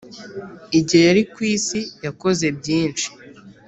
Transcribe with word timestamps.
Igihe 0.79 1.03
yari 1.09 1.23
ku 1.33 1.39
isi 1.53 1.79
yakoze 2.05 2.45
byinshi 2.57 3.07